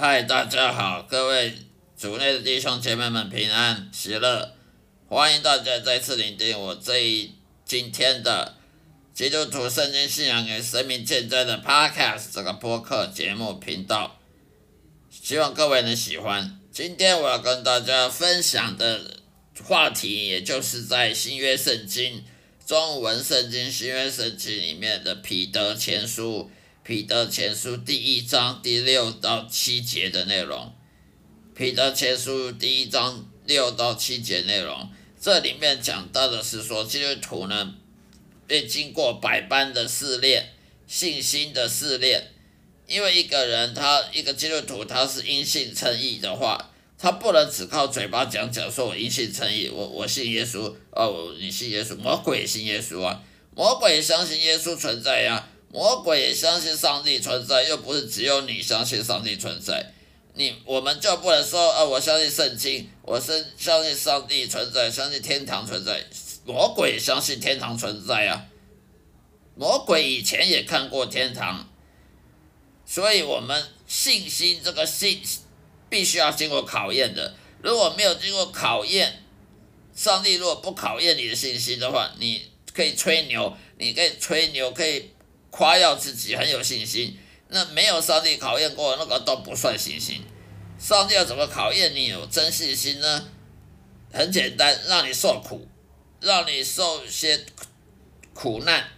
[0.00, 1.52] 嗨，大家好，各位
[1.96, 4.54] 组内的弟兄姐妹们平安喜乐，
[5.08, 7.32] 欢迎大家再次聆听我这一
[7.64, 8.54] 今天的
[9.12, 14.20] 基督徒圣经信仰与生命见证的 Podcast 这个播客节目频道，
[15.10, 16.60] 希望各位能喜欢。
[16.70, 19.00] 今天我要跟大家分享的
[19.64, 22.24] 话题，也就是在新约圣经
[22.64, 26.48] 中文圣经新约圣经里面的彼得前书。
[26.88, 30.72] 彼得前书第一章第六到七节的内容，
[31.54, 34.88] 彼得前书第一章六到七节内容，
[35.20, 37.74] 这里面讲到的是说，基督徒呢，
[38.46, 40.54] 被经过百般的试炼，
[40.86, 42.32] 信心的试炼，
[42.86, 53.22] 因为一个人他一个基督徒他是因信称义的话，他不能只靠嘴巴讲讲说我因信称义，我我信耶稣，哦，你信耶稣，魔鬼信耶稣啊，
[53.54, 55.50] 魔鬼相信耶稣存在呀。
[55.70, 59.92] 魔鬼也相信上帝存在，又不是只有你相信上帝存在。
[60.32, 66.02] 你我们就不能说，啊，我相信圣经，我是相信上帝存在，相信天堂存在。
[66.46, 68.46] 魔鬼相信天堂存在啊，
[69.56, 71.68] 魔鬼以前也看过天堂，
[72.86, 75.20] 所以我们信心这个信
[75.90, 77.34] 必须要经过考验的。
[77.62, 79.22] 如果没有经过考验，
[79.94, 85.10] 上帝如果不考验你的信心的话，你可以吹牛，你可以吹牛，可以。
[85.50, 87.18] 夸耀自己很有信心，
[87.48, 90.22] 那没有上帝考验过那个都不算信心。
[90.78, 93.28] 上帝要怎么考验你有真信心呢？
[94.12, 95.66] 很简单，让你受苦，
[96.20, 97.44] 让你受些
[98.32, 98.88] 苦难。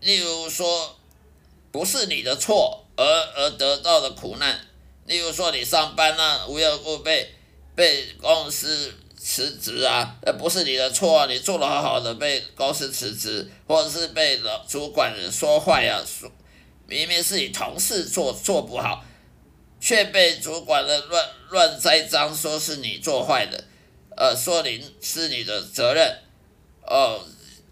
[0.00, 0.98] 例如说，
[1.70, 4.66] 不是你的错而而得到的苦难。
[5.06, 7.34] 例如说，你上班呢，无缘无故被
[7.74, 8.94] 被公司。
[9.22, 16.32] 辞职啊，那不是你的错啊，你做的好好的被公司辞职，或者是被老主管人说坏呀，说
[16.86, 19.04] 明明是你同事做做不好，
[19.78, 23.62] 却被主管的乱乱栽赃，说是你做坏的，
[24.16, 26.18] 呃，说你是你的责任，
[26.86, 27.20] 哦，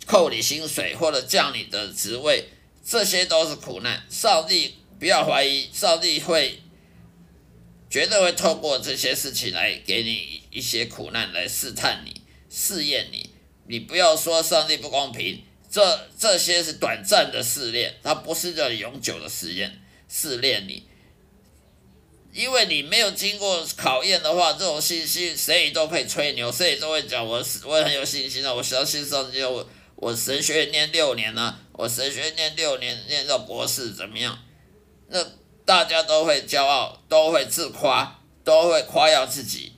[0.07, 2.45] 扣你薪水或者降你的职位，
[2.85, 4.05] 这些都是苦难。
[4.11, 6.61] 上帝不要怀疑，上帝会。
[7.91, 13.31] 绝对会透过这些事情来给你一些苦难，来试探你、试验你。
[13.67, 20.87] 你不要说上帝不公平，这这些是短暂的试炼，它不是叫永久的试验、试炼你。
[22.35, 29.67] 因为你没有经过考验的话，这种信心谁都可以吹牛，谁都会讲我我很有信心的，我相信上帝，我
[29.97, 34.39] 我神学念六年呢，我神学念六年念到博士怎么样？
[35.09, 35.27] 那。
[35.69, 39.75] 大家都会骄傲，都会自夸，都会夸耀自己。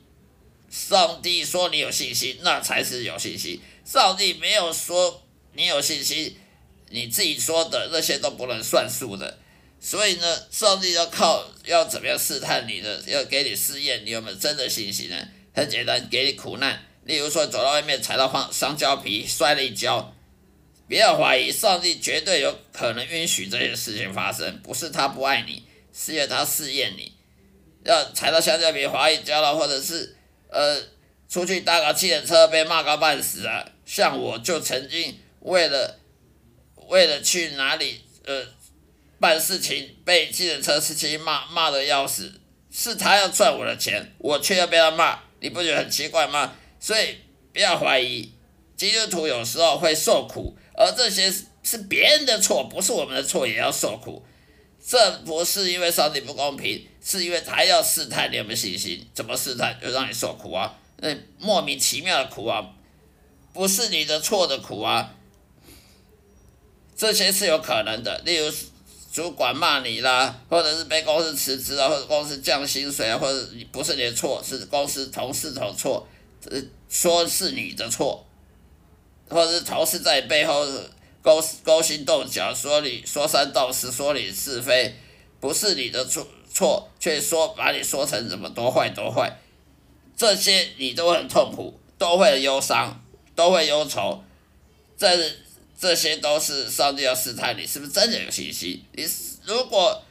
[0.70, 3.60] 上帝说你有信心，那才是有信心。
[3.84, 5.20] 上帝没有说
[5.54, 6.36] 你有信心，
[6.90, 9.36] 你自己说的那些都不能算数的。
[9.80, 15.16] 所以呢，上帝要靠要怎么样试探你的，要给你试验你有没有真的信心呢？
[15.52, 16.86] 很简单，给你苦难。
[17.02, 20.14] 例如说，走到外面踩到香香蕉皮，摔了一跤，
[20.86, 25.64] 不要怀疑，上帝绝对有可能允许这些事情发生，不是他不爱你。
[25.92, 27.12] 试验他试验你，
[27.84, 30.16] 要踩到香蕉皮滑一跤了，或者是
[30.48, 30.80] 呃
[31.28, 33.64] 出去搭个汽车被骂个半死啊！
[33.84, 35.98] 像我就曾经为了
[36.88, 38.44] 为了去哪里呃
[39.18, 42.40] 办事情被汽车司机骂骂的要死，
[42.70, 46.56] 是他要赚我的钱，我却要被他骂，你不觉得很奇怪吗？
[46.78, 47.16] 所以
[47.52, 48.32] 不要怀疑，
[48.76, 54.24] 基督徒有时候会受苦，而这些是别人的错，不是我们的错，也要受苦。
[54.84, 59.06] 这不是因为上帝不公平，是因为他要试探你有没有信心。
[59.14, 59.78] 怎么试探？
[59.80, 62.66] 就让你受苦啊，那莫名其妙的苦啊，
[63.52, 65.14] 不是你的错的苦啊。
[66.96, 68.52] 这些是有可能的，例如
[69.12, 76.06] 主管骂你啦，或者是被公司辞职啊，或者公司降薪水啊，或者你不是你的错，是公司同事的错，
[76.88, 78.26] 说是你的错，
[79.28, 80.66] 或者是同事在背后。
[81.22, 84.94] 勾勾心斗角，说你说三道四，说你是非，
[85.38, 89.38] 不是你的错错，却说把你说成怎么多坏多坏，
[90.16, 92.98] 这些你都很痛苦，都会忧伤，
[93.34, 94.24] 都会忧愁，
[94.96, 95.06] 这
[95.78, 98.82] 这些都是上帝要试探你是不是真的有信心。
[98.92, 99.06] 你
[99.44, 100.02] 如果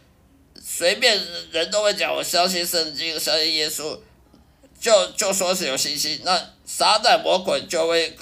[0.62, 1.20] 随便
[1.52, 3.98] 人都会讲我相信圣经，相信耶稣，
[4.80, 8.16] 就就说是有信心，那撒旦魔鬼就会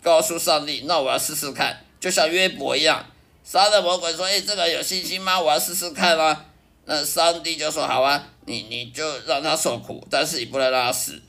[0.00, 1.84] 告诉上帝，那我要试试看。
[2.00, 3.04] 就像约伯一样，
[3.44, 5.40] 杀了魔鬼说：“哎，这个有信心吗？
[5.40, 6.44] 我要试试看吗？”
[6.86, 11.20] 那上帝就说：“好啊，你你就让他受苦，但是你不能让他死。”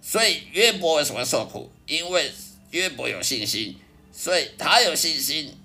[0.00, 1.70] 所以约伯为什么受苦？
[1.86, 2.32] 因为
[2.70, 3.76] 约伯有信心，
[4.12, 5.56] 所以他有信心。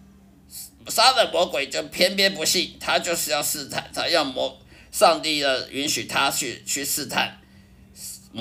[0.88, 4.58] 杀了魔鬼就偏偏不信，他就是要试探，他要魔
[4.90, 7.42] 上帝呢允许他去去试探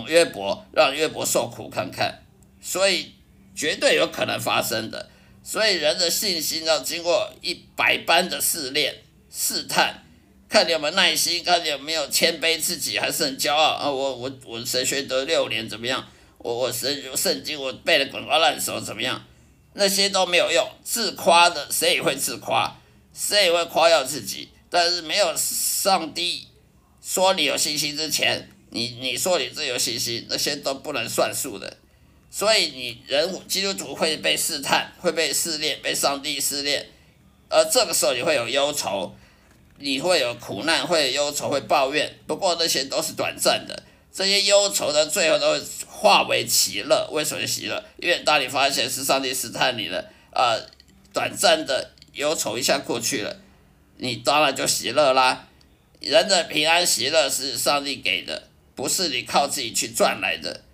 [0.07, 2.23] 约伯，让约伯受苦看看，
[2.61, 3.15] 所以
[3.57, 5.11] 绝对有可能发生的。
[5.47, 8.93] 所以人的信心要经过一百般的试炼、
[9.33, 10.03] 试探，
[10.49, 13.89] 看你有没有耐心，看你有没有谦卑自己，还是很骄傲啊！
[13.89, 16.05] 我我我神学得六年怎么样？
[16.39, 19.25] 我我神圣经我背的滚瓜烂熟怎么样？
[19.75, 22.77] 那些都没有用，自夸的谁也会自夸，
[23.15, 26.49] 谁也会夸耀自己，但是没有上帝
[27.01, 31.77] 说你有信心之前，你你说你自己有信心，那些都不能算数的。
[32.37, 36.87] 所以你人基督徒会被试探，会被试炼，被上帝试炼，
[37.49, 39.17] 而这个时候你会有忧愁，
[39.79, 42.15] 你会有苦难，会有忧愁，会抱怨。
[42.27, 47.09] 不过那些都是短暂的，这些忧愁的最后都会化为喜乐。
[47.11, 47.83] 为什么喜乐？
[47.97, 50.61] 因为当你发现是上帝试探你了，啊，
[51.15, 53.35] 短暂的忧愁一下过去了，
[53.97, 55.49] 你当然就喜乐啦。
[56.01, 60.65] 人的平安喜乐是上帝给的，不是你靠自己去赚来的。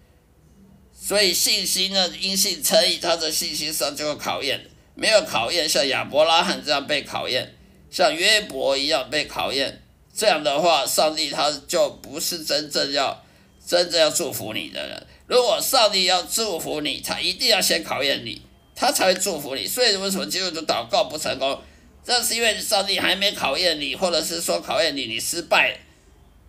[1.04, 4.64] 所以信心呢，因信称义，他的信心上就有考验，
[4.94, 7.56] 没有考验，像亚伯拉罕这样被考验，
[7.90, 9.82] 像约伯一样被考验，
[10.14, 13.20] 这样的话，上帝他就不是真正要
[13.66, 15.06] 真正要祝福你的人。
[15.26, 18.40] 如果上帝要祝福你，他一定要先考验你，
[18.76, 19.66] 他才会祝福你。
[19.66, 21.60] 所以为什么基督徒祷告不成功？
[22.04, 25.76] 这是因为上帝还没考验你，或者是说考验你，你失败，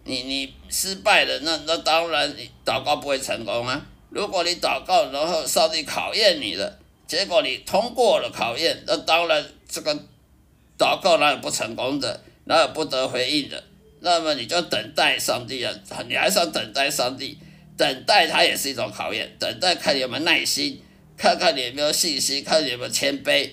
[0.04, 3.84] 你你失败了，那那当然你祷告不会成功啊。
[4.14, 9.92] 如果你祷告，然后上帝考验你了，结果你通过了考验，那当然这个
[10.78, 13.64] 祷告哪有不成功的，哪有不得回应的？
[14.02, 15.74] 那么你就等待上帝啊，
[16.08, 17.40] 你还是要等待上帝，
[17.76, 20.80] 等待他也是一种考验，等待看你有没有耐心，
[21.18, 23.50] 看看你有没有信心，看你有没有谦卑，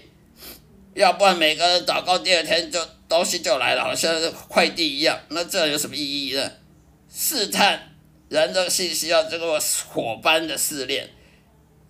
[0.93, 2.79] 要不然每个人祷告第二天就
[3.09, 4.13] 东西就来了，好像
[4.49, 6.53] 快递一样，那这有什么意义呢？
[7.11, 7.87] 试探。
[8.31, 11.11] 人的信息要经过火般的试炼，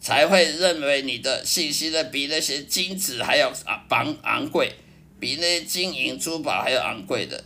[0.01, 3.53] 才会认为你的信息呢比那些金子还要
[3.91, 4.73] 昂昂贵，
[5.21, 7.45] 比那些金银珠宝还要昂贵的。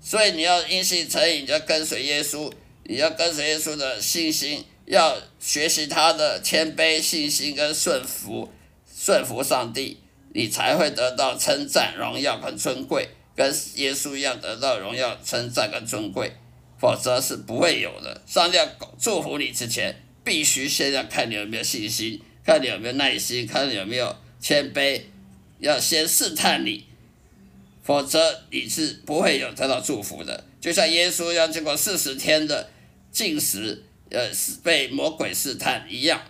[0.00, 2.48] 所以你要因信成义，你要跟随耶稣，
[2.84, 8.48] 你要跟随耶稣的信心，要学习他的谦卑、信心跟顺服，
[8.96, 9.98] 顺服上帝，
[10.32, 16.32] 你才会得到称赞、荣耀跟尊贵，跟耶稣一样得到荣耀、称赞跟尊贵。
[16.78, 18.22] 否则是不会有的。
[18.26, 18.66] 上帝要
[18.98, 25.02] 祝福你之前，必须先要看你有没有信心，看你有没有耐心，看你有没有谦卑，
[25.58, 26.86] 要先试探你，
[27.82, 30.46] 否则你是不会有得到祝福的。
[30.60, 32.70] 就像耶稣要经过四十天的
[33.10, 34.30] 禁食，呃，
[34.62, 36.22] 被魔鬼试探一样，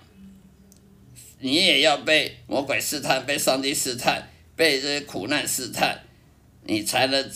[1.40, 6.04] 你也要被魔鬼试探，被上帝试探，被这些苦难试探，
[6.64, 7.30] 你才能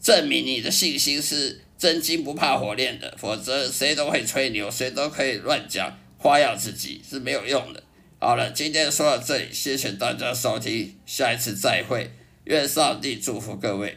[0.00, 1.62] 证明你的信心是。
[1.78, 7.80] 真金不怕火炼的，否则谁都会吹牛，谁都可以乱讲夸耀自己是没有用的。
[8.18, 12.10] 好了，今天说到这里，谢谢大家收听，下一次再会，
[12.44, 13.96] 愿上帝祝福各位。